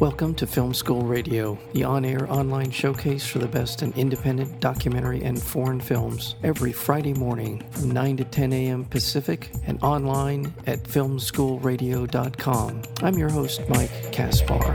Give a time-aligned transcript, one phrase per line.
[0.00, 4.60] Welcome to Film School Radio, the on air online showcase for the best in independent
[4.60, 8.84] documentary and foreign films, every Friday morning from 9 to 10 a.m.
[8.84, 12.82] Pacific and online at filmschoolradio.com.
[13.02, 14.74] I'm your host, Mike Kaspar.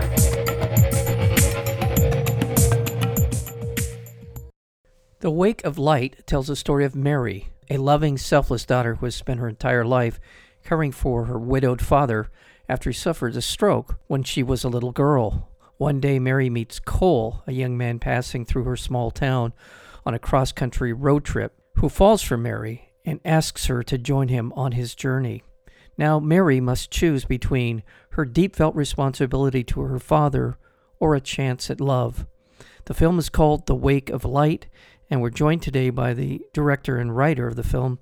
[5.20, 9.14] The Wake of Light tells the story of Mary, a loving, selfless daughter who has
[9.14, 10.20] spent her entire life
[10.64, 12.32] caring for her widowed father
[12.72, 15.50] after he suffered a stroke when she was a little girl.
[15.76, 19.52] One day, Mary meets Cole, a young man passing through her small town
[20.06, 24.30] on a cross country road trip, who falls for Mary and asks her to join
[24.30, 25.44] him on his journey.
[25.98, 30.58] Now, Mary must choose between her deep felt responsibility to her father
[30.98, 32.26] or a chance at love.
[32.86, 34.68] The film is called The Wake of Light,
[35.10, 38.00] and we're joined today by the director and writer of the film,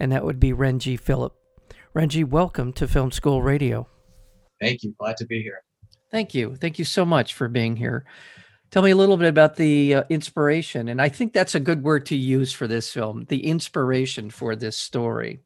[0.00, 1.34] and that would be Renji Philip.
[1.94, 3.88] Renji, welcome to Film School Radio.
[4.60, 4.94] Thank you.
[4.98, 5.62] Glad to be here.
[6.10, 6.56] Thank you.
[6.56, 8.06] Thank you so much for being here.
[8.70, 10.88] Tell me a little bit about the uh, inspiration.
[10.88, 14.56] And I think that's a good word to use for this film the inspiration for
[14.56, 15.40] this story.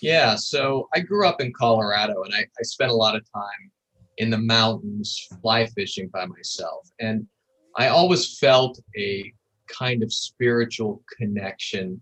[0.00, 0.34] Yeah.
[0.36, 3.70] So I grew up in Colorado and I, I spent a lot of time
[4.18, 6.88] in the mountains fly fishing by myself.
[7.00, 7.26] And
[7.76, 9.32] I always felt a
[9.68, 12.00] kind of spiritual connection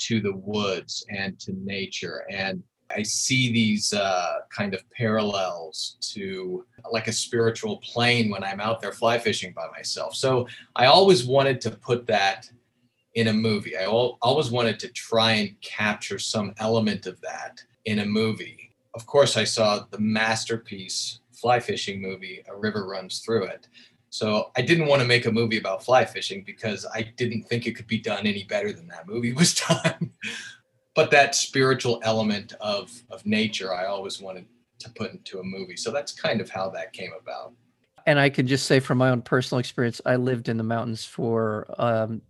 [0.00, 2.24] to the woods and to nature.
[2.30, 8.60] And I see these uh, kind of parallels to like a spiritual plane when I'm
[8.60, 10.14] out there fly fishing by myself.
[10.14, 10.46] So
[10.76, 12.50] I always wanted to put that
[13.14, 13.76] in a movie.
[13.76, 18.72] I always wanted to try and capture some element of that in a movie.
[18.94, 23.68] Of course, I saw the masterpiece fly fishing movie, A River Runs Through It.
[24.10, 27.66] So I didn't want to make a movie about fly fishing because I didn't think
[27.66, 30.12] it could be done any better than that movie was done
[30.94, 34.46] but that spiritual element of of nature I always wanted
[34.80, 35.76] to put into a movie.
[35.76, 37.52] So that's kind of how that came about.
[38.06, 41.04] And I can just say from my own personal experience, I lived in the mountains
[41.04, 42.22] for um,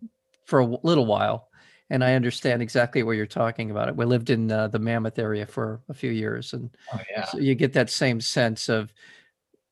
[0.47, 1.49] for a little while,
[1.91, 3.89] and I understand exactly what you're talking about.
[3.89, 3.97] It.
[3.97, 7.25] We lived in uh, the Mammoth area for a few years, and oh, yeah.
[7.25, 8.93] so you get that same sense of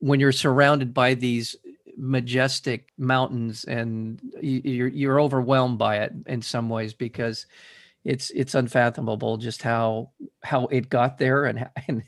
[0.01, 1.55] when you're surrounded by these
[1.97, 7.47] majestic mountains, and you're you're overwhelmed by it in some ways because
[8.05, 10.11] it's it's unfathomable just how
[10.43, 12.03] how it got there and and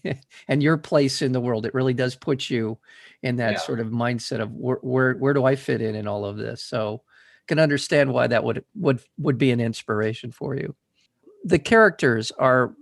[0.48, 1.66] and your place in the world.
[1.66, 2.78] It really does put you
[3.22, 3.58] in that yeah.
[3.58, 6.62] sort of mindset of where, where where do i fit in in all of this?
[6.62, 7.02] So
[7.46, 10.74] can understand why that would would would be an inspiration for you.
[11.44, 12.74] The characters are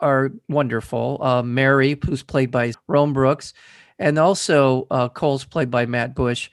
[0.00, 1.18] are wonderful.
[1.20, 3.52] Uh, mary who's played by rome brooks
[4.00, 6.50] and also uh, cole's played by matt bush.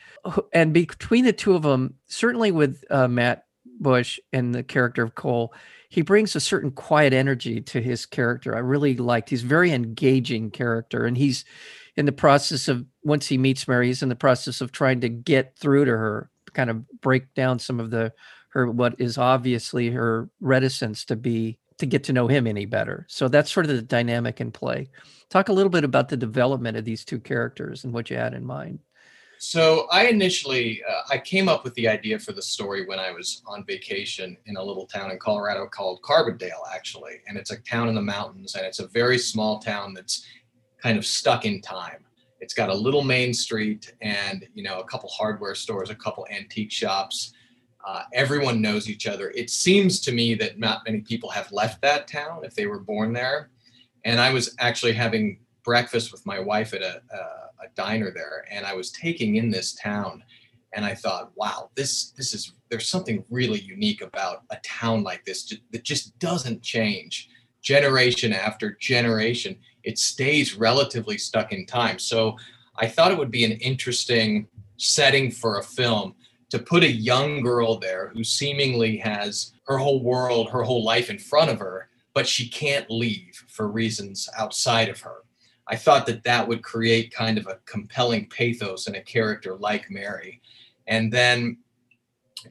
[0.53, 3.44] And between the two of them certainly with uh, matt
[3.79, 5.53] bush and the character of cole
[5.95, 8.53] he brings a certain quiet energy to his character.
[8.53, 9.29] I really liked.
[9.29, 11.45] He's very engaging character, and he's
[11.95, 15.09] in the process of once he meets Mary, he's in the process of trying to
[15.09, 18.11] get through to her, kind of break down some of the
[18.49, 23.05] her what is obviously her reticence to be to get to know him any better.
[23.09, 24.89] So that's sort of the dynamic in play.
[25.29, 28.33] Talk a little bit about the development of these two characters and what you had
[28.33, 28.79] in mind.
[29.37, 33.11] So I initially uh, I came up with the idea for the story when I
[33.11, 37.61] was on vacation in a little town in Colorado called Carbondale actually, and it's a
[37.61, 40.25] town in the mountains and it's a very small town that's
[40.81, 42.05] kind of stuck in time.
[42.39, 46.25] It's got a little main street and you know a couple hardware stores, a couple
[46.31, 47.33] antique shops.
[47.85, 49.29] Uh, everyone knows each other.
[49.31, 52.79] It seems to me that not many people have left that town if they were
[52.79, 53.51] born there.
[54.05, 58.45] And I was actually having breakfast with my wife at a, a, a diner there,
[58.51, 60.23] and I was taking in this town,
[60.73, 65.25] and I thought, wow, this this is there's something really unique about a town like
[65.25, 67.29] this that just doesn't change
[67.61, 69.57] generation after generation.
[69.83, 71.97] It stays relatively stuck in time.
[71.99, 72.37] So
[72.77, 74.47] I thought it would be an interesting
[74.77, 76.15] setting for a film
[76.49, 81.09] to put a young girl there who seemingly has her whole world, her whole life
[81.09, 85.24] in front of her, but she can't leave for reasons outside of her.
[85.67, 89.89] I thought that that would create kind of a compelling pathos in a character like
[89.89, 90.41] Mary.
[90.87, 91.57] And then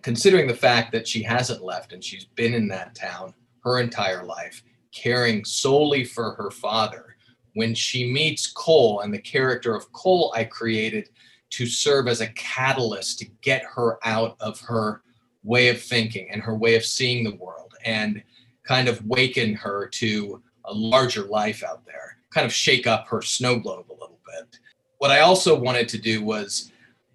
[0.03, 4.25] considering the fact that she hasn't left and she's been in that town her entire
[4.25, 4.63] life,
[4.93, 7.17] caring solely for her father,
[7.55, 11.09] when she meets Cole and the character of Cole I created
[11.51, 15.03] to serve as a catalyst to get her out of her
[15.45, 18.23] way of thinking and her way of seeing the world and
[18.65, 23.23] kind of waken her to a larger life out there kind of shake up her
[23.23, 24.59] snow globe a little bit.
[24.99, 26.73] What I also wanted to do was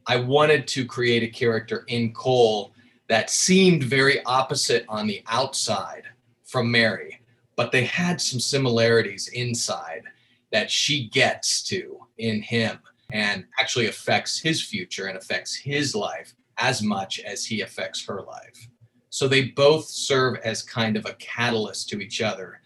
[0.08, 2.74] I wanted to create a character in Cole
[3.10, 6.04] that seemed very opposite on the outside
[6.46, 7.20] from Mary,
[7.56, 10.04] but they had some similarities inside
[10.52, 12.80] that she gets to in him.
[13.12, 18.22] and actually affects his future and affects his life as much as he affects her
[18.22, 18.68] life.
[19.10, 22.62] So they both serve as kind of a catalyst to each other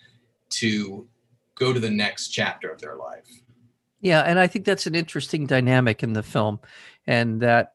[0.50, 1.08] to
[1.56, 3.28] go to the next chapter of their life.
[4.02, 6.60] Yeah, and I think that's an interesting dynamic in the film,
[7.08, 7.74] and that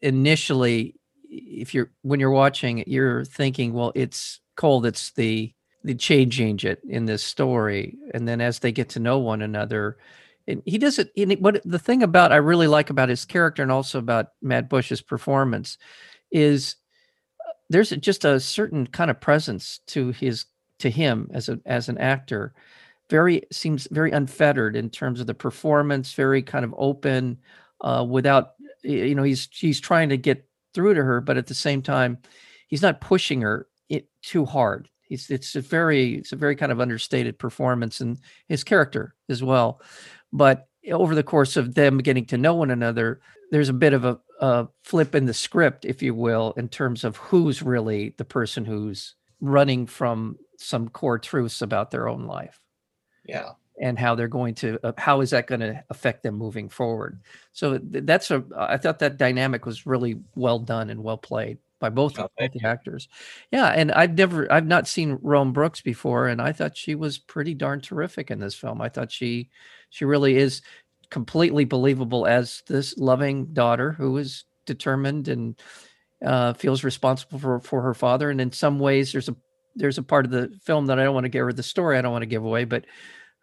[0.00, 0.94] initially,
[1.28, 5.52] if you're when you're watching it, you're thinking, well, it's Cole that's the
[5.82, 9.98] the change agent in this story, and then as they get to know one another,
[10.46, 11.10] and he doesn't.
[11.16, 14.68] And what the thing about I really like about his character and also about Matt
[14.68, 15.78] Bush's performance
[16.30, 16.76] is
[17.40, 20.44] uh, there's just a certain kind of presence to his
[20.78, 22.54] to him as a as an actor
[23.08, 27.38] very seems very unfettered in terms of the performance very kind of open
[27.82, 31.54] uh, without you know he's he's trying to get through to her but at the
[31.54, 32.18] same time
[32.68, 34.88] he's not pushing her it too hard.
[35.02, 38.18] He's it's a very it's a very kind of understated performance and
[38.48, 39.80] his character as well.
[40.32, 43.20] But over the course of them getting to know one another
[43.50, 47.04] there's a bit of a, a flip in the script if you will in terms
[47.04, 52.60] of who's really the person who's running from some core truths about their own life
[53.28, 53.50] yeah.
[53.80, 57.20] and how they're going to uh, how is that going to affect them moving forward.
[57.52, 61.58] So th- that's a i thought that dynamic was really well done and well played
[61.78, 63.08] by both, Oh, both the actors.
[63.50, 67.18] Yeah and i've never i've not seen rome brooks before and i thought she was
[67.18, 68.80] pretty darn terrific in this film.
[68.80, 69.50] I thought she
[69.90, 70.62] she really is
[71.10, 75.54] completely believable as this loving daughter who is determined and
[76.24, 78.30] uh, feels responsible for for her father.
[78.30, 79.36] And in some ways there's a
[79.76, 81.98] there's a part of the film that i don't want to give her the story
[81.98, 82.86] i don't want to give away but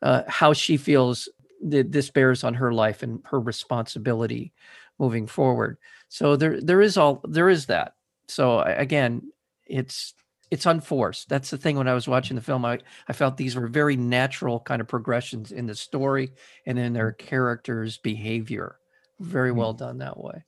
[0.03, 1.29] uh, how she feels
[1.63, 4.51] that this bears on her life and her responsibility
[4.99, 5.77] moving forward.
[6.09, 7.95] So there there is all there is that.
[8.27, 9.31] So again,
[9.65, 10.13] it's
[10.51, 11.29] it's unforced.
[11.29, 13.95] That's the thing when I was watching the film I I felt these were very
[13.95, 16.33] natural kind of progressions in the story
[16.67, 18.77] and in their characters' behavior.
[19.19, 19.55] Very Mm.
[19.55, 20.43] well done that way.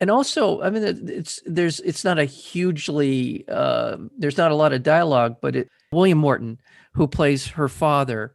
[0.00, 4.72] And also, I mean it's there's it's not a hugely uh there's not a lot
[4.74, 6.60] of dialogue, but it William Morton
[6.92, 8.34] who plays her father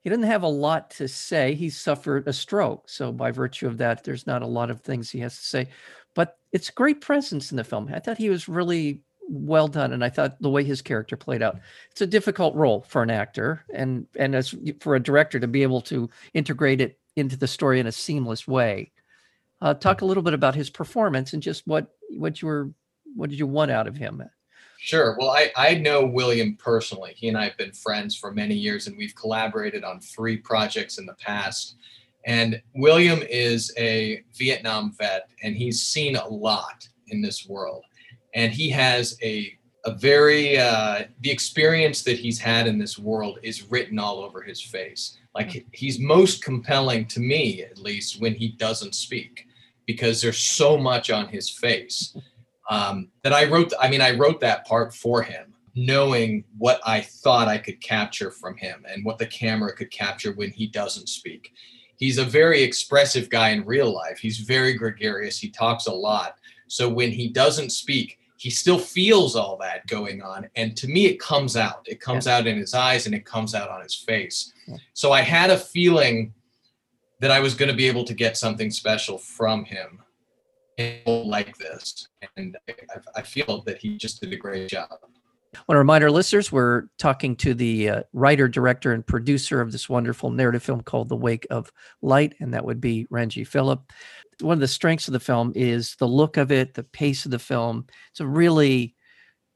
[0.00, 1.54] he doesn't have a lot to say.
[1.54, 2.88] He suffered a stroke.
[2.88, 5.68] So, by virtue of that, there's not a lot of things he has to say.
[6.14, 7.90] But it's great presence in the film.
[7.92, 9.92] I thought he was really well done.
[9.92, 11.60] And I thought the way his character played out,
[11.90, 15.62] it's a difficult role for an actor and, and as for a director to be
[15.62, 18.92] able to integrate it into the story in a seamless way.
[19.60, 22.70] Uh, talk a little bit about his performance and just what, what you were,
[23.14, 24.22] what did you want out of him?
[24.80, 25.16] Sure.
[25.18, 27.12] Well, I, I know William personally.
[27.16, 30.98] He and I have been friends for many years, and we've collaborated on three projects
[30.98, 31.74] in the past.
[32.24, 37.84] And William is a Vietnam vet, and he's seen a lot in this world.
[38.34, 39.52] And he has a
[39.84, 44.42] a very uh, the experience that he's had in this world is written all over
[44.42, 45.18] his face.
[45.34, 49.46] Like he's most compelling to me, at least, when he doesn't speak,
[49.86, 52.16] because there's so much on his face
[52.68, 53.72] um, that I wrote.
[53.80, 58.30] I mean, I wrote that part for him, knowing what I thought I could capture
[58.30, 61.52] from him and what the camera could capture when he doesn't speak.
[61.96, 64.18] He's a very expressive guy in real life.
[64.18, 65.38] He's very gregarious.
[65.38, 66.36] He talks a lot.
[66.68, 70.48] So when he doesn't speak, he still feels all that going on.
[70.54, 71.84] And to me, it comes out.
[71.86, 74.52] It comes out in his eyes and it comes out on his face.
[74.68, 74.76] Yeah.
[74.92, 76.32] So I had a feeling
[77.20, 80.02] that I was going to be able to get something special from him
[81.06, 82.08] like this.
[82.36, 82.74] And I,
[83.16, 84.88] I feel that he just did a great job.
[85.54, 89.60] I want to remind our listeners we're talking to the uh, writer, director, and producer
[89.60, 93.46] of this wonderful narrative film called The Wake of Light, and that would be Renji
[93.46, 93.90] Philip.
[94.40, 97.30] One of the strengths of the film is the look of it, the pace of
[97.30, 97.86] the film.
[98.10, 98.94] It's a really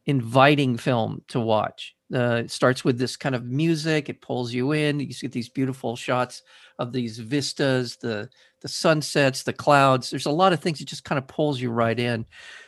[0.06, 1.94] inviting film to watch.
[2.12, 4.98] Uh, it starts with this kind of music, it pulls you in.
[4.98, 6.42] You see these beautiful shots
[6.78, 8.28] of these vistas, the
[8.62, 10.10] the sunsets, the clouds.
[10.10, 12.24] There's a lot of things that just kind of pulls you right in.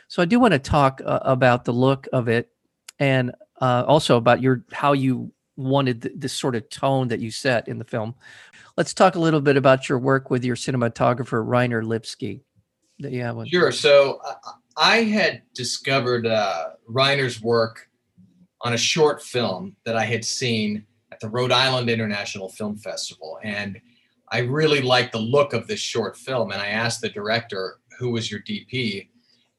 [0.07, 2.49] So I do want to talk uh, about the look of it
[2.99, 7.31] and uh, also about your how you wanted th- this sort of tone that you
[7.31, 8.13] set in the film.
[8.77, 12.41] Let's talk a little bit about your work with your cinematographer Reiner Lipsky.
[13.01, 13.47] Have one.
[13.47, 13.71] Sure.
[13.71, 14.21] So
[14.77, 17.89] I had discovered uh, Reiner's work
[18.61, 23.39] on a short film that I had seen at the Rhode Island International Film Festival,
[23.43, 23.79] and
[24.31, 26.51] I really liked the look of this short film.
[26.51, 29.09] And I asked the director, "Who was your DP?"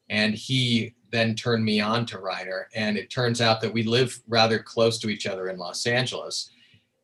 [0.09, 2.65] And he then turned me on to Reiner.
[2.75, 6.49] And it turns out that we live rather close to each other in Los Angeles.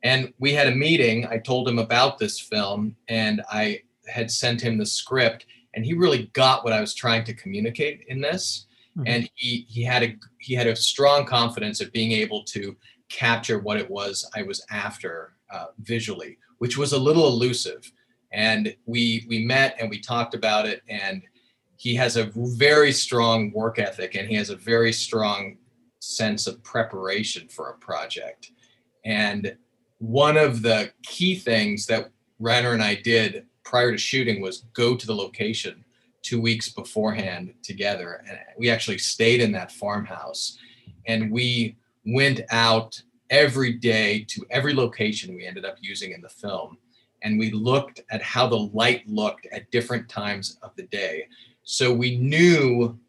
[0.03, 1.25] And we had a meeting.
[1.27, 5.93] I told him about this film, and I had sent him the script and he
[5.93, 8.67] really got what I was trying to communicate in this.
[8.97, 9.03] Mhm.
[9.07, 12.77] And he he had a he had a strong confidence of being able to
[13.09, 17.83] capture what it was I was after uh, visually, which was a little elusive.
[18.33, 21.21] and we we met and we talked about it and
[21.77, 25.57] he has a very strong work ethic and he has a very strong
[25.99, 28.51] sense of preparation for a project
[29.05, 29.55] and
[29.99, 32.09] one of the key things that
[32.41, 35.85] Reiner and I did prior to shooting was go to the location
[36.23, 40.57] two weeks beforehand together and we actually stayed in that farmhouse
[41.05, 43.01] and we went out
[43.33, 46.77] every day to every location we ended up using in the film
[47.23, 51.27] and we looked at how the light looked at different times of the day.
[51.63, 52.99] So we knew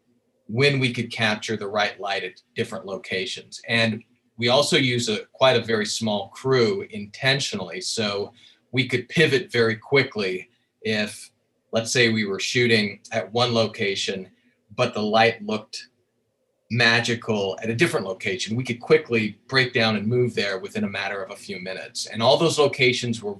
[0.47, 3.61] when we could capture the right light at different locations.
[3.67, 4.03] And
[4.37, 8.33] we also use a quite a very small crew intentionally so
[8.71, 10.49] we could pivot very quickly
[10.81, 11.29] if
[11.71, 14.29] let's say we were shooting at one location
[14.75, 15.89] but the light looked
[16.71, 20.89] magical at a different location we could quickly break down and move there within a
[20.89, 23.35] matter of a few minutes and all those locations were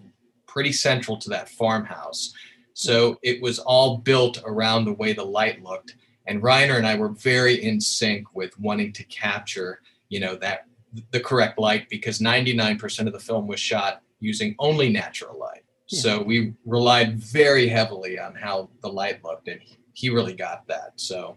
[0.56, 2.34] pretty central to that farmhouse.
[2.74, 5.98] So it was all built around the way the light looked.
[6.28, 10.66] And Reiner and I were very in sync with wanting to capture, you know, that
[11.12, 15.66] the correct light because 99% of the film was shot using only natural light.
[15.90, 16.00] Yeah.
[16.00, 19.60] So we relied very heavily on how the light looked and
[19.92, 20.94] he really got that.
[20.96, 21.36] So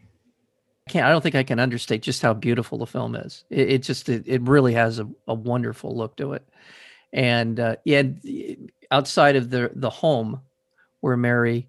[0.89, 3.45] can't I don't think I can understate just how beautiful the film is.
[3.51, 6.49] It, it just it, it really has a, a wonderful look to it.
[7.13, 8.03] And uh, yeah,
[8.91, 10.41] outside of the the home
[11.01, 11.69] where Mary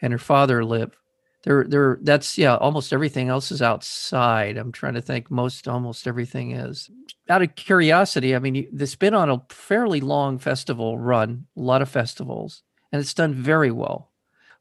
[0.00, 0.96] and her father live.
[1.44, 1.98] There, there.
[2.02, 2.56] That's yeah.
[2.56, 4.56] Almost everything else is outside.
[4.56, 5.30] I'm trying to think.
[5.30, 6.90] Most, almost everything is.
[7.28, 11.80] Out of curiosity, I mean, this been on a fairly long festival run, a lot
[11.82, 14.10] of festivals, and it's done very well.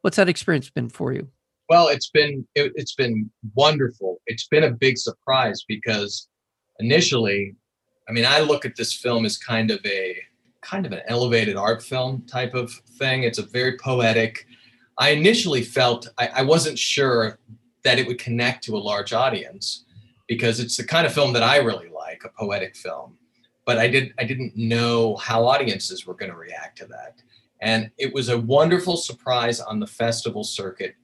[0.02, 1.30] What's that experience been for you?
[1.70, 4.22] Well, it's been it, it's been wonderful.
[4.28, 6.28] It's been a big surprise because
[6.80, 7.56] initially,
[8.08, 10.18] I mean, I look at this film as kind of a
[10.62, 13.24] kind of an elevated art film type of thing.
[13.24, 14.48] It's a very poetic.
[14.98, 17.40] I initially felt I, I wasn't sure
[17.84, 19.86] that it would connect to a large audience
[20.28, 23.18] because it's the kind of film that I really like, a poetic film.
[23.66, 27.22] But I did I didn't know how audiences were going to react to that.
[27.60, 30.96] And it was a wonderful surprise on the festival circuit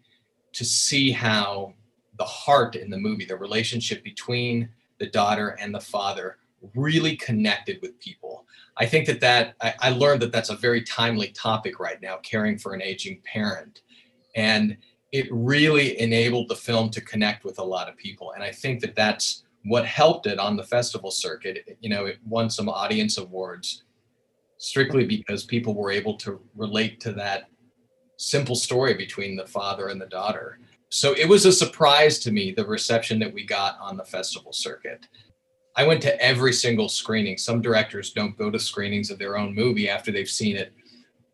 [0.53, 1.74] to see how
[2.17, 4.69] the heart in the movie, the relationship between
[5.00, 6.38] the daughter and the father
[6.75, 8.45] really connected with people.
[8.77, 12.17] I think that that I, I, learned that that's a very timely topic right now,
[12.17, 13.81] caring for an aging parent,
[14.36, 14.77] and
[15.12, 18.31] it really enabled the film to connect with a lot of people.
[18.31, 21.77] And I think that that's what helped it on the festival circuit.
[21.81, 23.83] You know, it won some audience awards
[24.57, 27.50] strictly because people were able to relate to that
[28.17, 30.60] simple story between the father and the daughter.
[30.89, 34.53] So it was a surprise to me the reception that we got on the festival
[34.53, 35.08] circuit.
[35.75, 37.38] I went to every single screening.
[37.38, 40.72] Some directors don't go to screenings of their own movie after they've seen it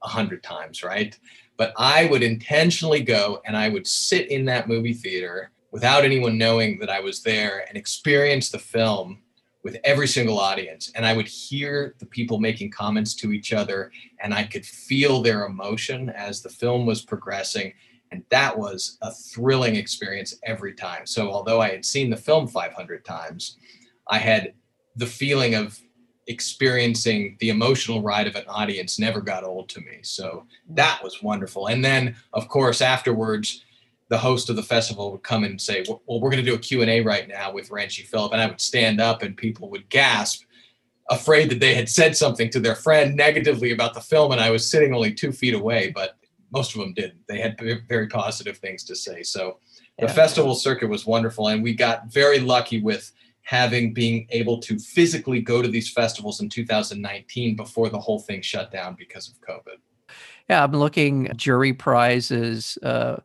[0.01, 1.17] a hundred times, right?
[1.57, 6.37] But I would intentionally go and I would sit in that movie theater without anyone
[6.37, 9.21] knowing that I was there and experience the film
[9.63, 10.91] with every single audience.
[10.95, 15.21] And I would hear the people making comments to each other and I could feel
[15.21, 17.73] their emotion as the film was progressing.
[18.11, 21.05] And that was a thrilling experience every time.
[21.05, 23.57] So, although I had seen the film 500 times,
[24.07, 24.53] I had
[24.95, 25.79] the feeling of
[26.29, 29.97] experiencing the emotional ride of an audience never got old to me.
[30.03, 31.67] So that was wonderful.
[31.67, 33.65] And then, of course, afterwards,
[34.09, 36.59] the host of the festival would come and say, "Well, we're going to do a
[36.59, 39.69] Q and A right now with Renji Philip," and I would stand up, and people
[39.69, 40.43] would gasp,
[41.09, 44.51] afraid that they had said something to their friend negatively about the film, and I
[44.51, 46.17] was sitting only two feet away, but
[46.51, 47.27] most of them didn't.
[47.27, 49.23] They had very positive things to say.
[49.23, 49.59] So
[49.99, 50.13] the yeah.
[50.13, 53.11] festival circuit was wonderful, and we got very lucky with
[53.41, 58.41] having being able to physically go to these festivals in 2019 before the whole thing
[58.41, 59.77] shut down because of COVID.
[60.49, 63.17] Yeah, I'm looking jury prizes, uh,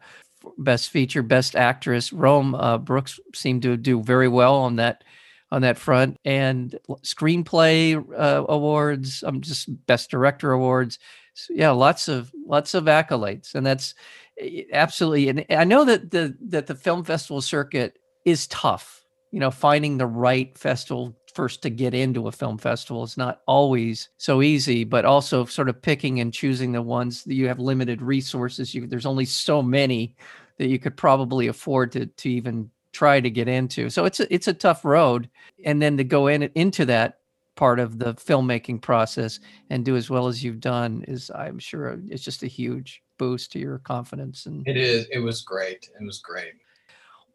[0.59, 2.13] best feature, best actress.
[2.13, 5.05] Rome uh, Brooks seemed to do very well on that
[5.51, 9.23] on that front, and screenplay uh, awards.
[9.23, 10.99] I'm um, just best director awards.
[11.35, 13.95] So, yeah, lots of lots of accolades, and that's
[14.41, 15.29] eh, absolutely.
[15.29, 19.04] And I know that the that the film festival circuit is tough
[19.35, 23.41] you know, finding the right festival first to get into a film festival is not
[23.49, 27.59] always so easy, but also sort of picking and choosing the ones that you have
[27.59, 28.73] limited resources.
[28.73, 30.15] You, there's only so many
[30.59, 33.91] that you could probably afford to to even try to get into.
[33.91, 35.29] So it's a, it's a tough road,
[35.65, 37.19] and then to go in into that
[37.57, 41.99] part of the filmmaking process and do as well as you've done is, I'm sure,
[42.09, 44.47] it's just a huge boost to your confidence.
[44.47, 45.09] And it is.
[45.11, 45.91] It was great.
[46.01, 46.53] It was great.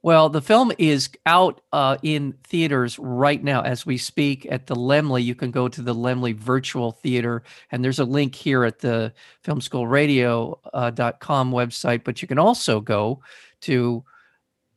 [0.02, 4.76] Well, the film is out uh, in theaters right now as we speak at the
[4.76, 5.22] Laemmle.
[5.22, 9.12] You can go to the Laemmle Virtual Theater, and there's a link here at the
[9.44, 12.06] filmschoolradio.com uh, website.
[12.06, 13.22] But you can also go
[13.62, 14.06] to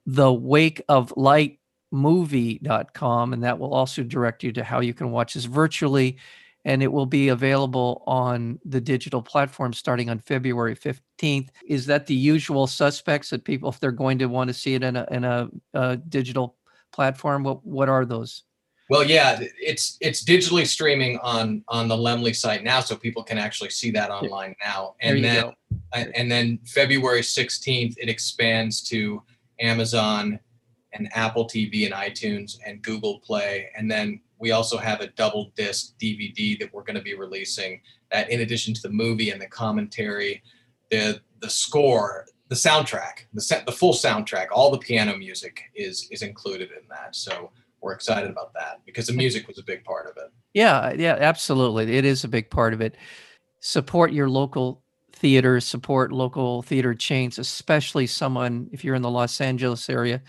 [0.06, 1.60] the Wake of Light
[1.92, 6.16] movie.com and that will also direct you to how you can watch this virtually
[6.64, 11.48] and it will be available on the digital platform starting on February 15th.
[11.66, 14.82] Is that the usual suspects that people, if they're going to want to see it
[14.82, 16.56] in a, in a, a digital
[16.92, 18.44] platform, what, what are those?
[18.92, 23.38] Well, yeah, it's it's digitally streaming on on the Laemmle site now, so people can
[23.38, 24.96] actually see that online now.
[25.00, 25.54] And then go.
[25.94, 29.22] and then February 16th, it expands to
[29.60, 30.38] Amazon
[30.92, 35.52] and Apple TV and iTunes and Google Play, and then we also have a double
[35.56, 37.80] disc DVD that we're going to be releasing.
[38.10, 40.42] That, in addition to the movie and the commentary,
[40.90, 46.08] the the score, the soundtrack, the set, the full soundtrack, all the piano music is
[46.10, 47.14] is included in that.
[47.14, 50.30] So we're excited about that because the music was a big part of it.
[50.54, 51.96] Yeah, yeah, absolutely.
[51.96, 52.96] It is a big part of it.
[53.60, 54.82] Support your local
[55.12, 60.20] theaters, support local theater chains, especially someone if you're in the Los Angeles area,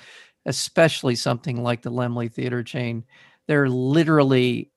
[0.45, 3.03] especially something like the Laemmle Theater chain
[3.47, 4.71] they're literally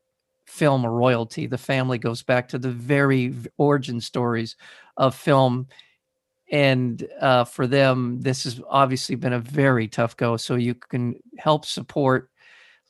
[0.46, 1.46] film royalty.
[1.46, 4.56] The family goes back to the very origin stories
[4.96, 5.66] of film.
[6.50, 10.36] And uh, for them, this has obviously been a very tough go.
[10.36, 12.30] So you can help support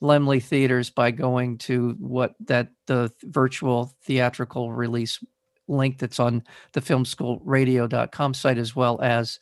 [0.03, 5.19] Laemmle theaters by going to what that the virtual theatrical release
[5.69, 6.43] link that's on
[6.73, 9.41] the filmschoolradio.com site as well as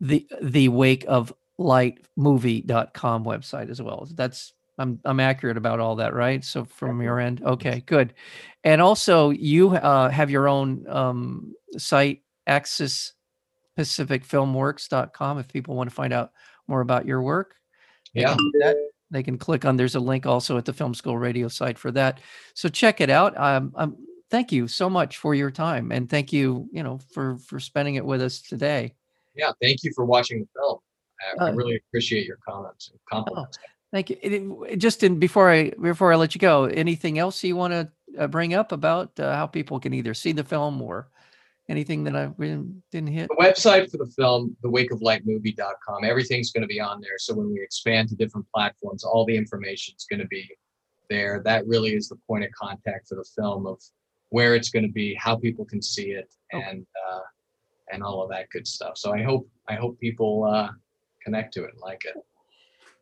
[0.00, 4.08] the the wake of light movie.com website as well.
[4.12, 6.42] That's I'm I'm accurate about all that, right?
[6.44, 8.14] So from your end, okay, good.
[8.64, 13.12] And also, you uh, have your own um, site, Axis
[13.76, 15.38] Pacific Filmworks.com.
[15.38, 16.32] If people want to find out
[16.66, 17.56] more about your work,
[18.14, 18.76] yeah, that,
[19.10, 19.76] they can click on.
[19.76, 22.20] There's a link also at the Film School Radio site for that.
[22.54, 23.38] So check it out.
[23.38, 23.96] Um, um,
[24.30, 27.96] thank you so much for your time, and thank you, you know, for for spending
[27.96, 28.94] it with us today.
[29.34, 30.78] Yeah, thank you for watching the film.
[31.38, 33.58] I, uh, I really appreciate your comments and oh, compliments.
[33.60, 34.16] Oh, Thank you.
[34.22, 37.90] It, just in before I before I let you go, anything else you want to
[38.18, 41.08] uh, bring up about uh, how people can either see the film or
[41.68, 43.28] anything that I didn't hit?
[43.28, 47.18] The website for the film, thewakeoflightmovie.com, everything's going to be on there.
[47.18, 50.48] So when we expand to different platforms, all the information is going to be
[51.08, 51.40] there.
[51.44, 53.80] That really is the point of contact for the film of
[54.30, 56.64] where it's going to be, how people can see it, okay.
[56.64, 57.20] and uh,
[57.92, 58.96] and all of that good stuff.
[58.96, 60.70] So I hope I hope people uh,
[61.22, 62.14] connect to it and like it.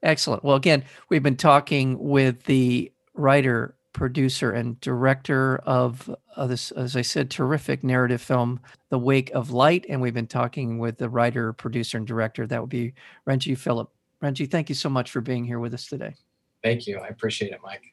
[0.03, 0.45] Excellent.
[0.45, 7.03] Well, again, we've been talking with the writer, producer, and director of this, as I
[7.03, 9.87] said, terrific narrative film, The Wake of Light.
[9.89, 12.47] And we've been talking with the writer, producer, and director.
[12.47, 12.95] That would be
[13.29, 13.91] Renji Philip.
[14.23, 16.15] Renji, thank you so much for being here with us today.
[16.63, 16.99] Thank you.
[16.99, 17.93] I appreciate it, Mike.